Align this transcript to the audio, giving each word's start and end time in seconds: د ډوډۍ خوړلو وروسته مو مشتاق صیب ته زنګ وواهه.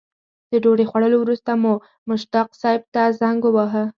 د 0.49 0.51
ډوډۍ 0.63 0.85
خوړلو 0.89 1.17
وروسته 1.21 1.51
مو 1.61 1.73
مشتاق 2.09 2.47
صیب 2.61 2.81
ته 2.93 3.03
زنګ 3.19 3.41
وواهه. 3.45 3.83